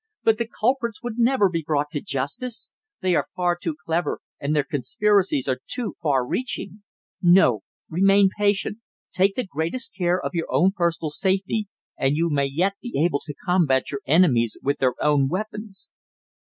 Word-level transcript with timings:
But 0.23 0.39
the 0.39 0.47
culprits 0.47 1.03
would 1.03 1.19
never 1.19 1.47
be 1.47 1.61
brought 1.61 1.91
to 1.91 2.01
justice. 2.01 2.71
They 3.01 3.13
are 3.13 3.27
far 3.35 3.55
too 3.55 3.75
clever, 3.85 4.19
and 4.39 4.55
their 4.55 4.63
conspiracies 4.63 5.47
are 5.47 5.59
too 5.67 5.93
far 6.01 6.25
reaching. 6.25 6.81
No, 7.21 7.61
remain 7.87 8.29
patient. 8.35 8.79
Take 9.11 9.35
the 9.35 9.45
greatest 9.45 9.93
care 9.95 10.19
of 10.19 10.33
your 10.33 10.51
own 10.51 10.71
personal 10.71 11.11
safety 11.11 11.67
and 11.97 12.17
you 12.17 12.31
may 12.31 12.45
yet 12.47 12.73
be 12.81 12.99
able 13.05 13.21
to 13.27 13.35
combat 13.45 13.91
your 13.91 14.01
enemies 14.07 14.57
with 14.63 14.79
their 14.79 14.95
own 14.99 15.27
weapons." 15.27 15.91